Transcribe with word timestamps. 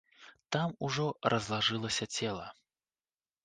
Там 0.55 0.73
ужо 0.87 1.05
разлажылася 1.35 2.11
цела. 2.19 2.51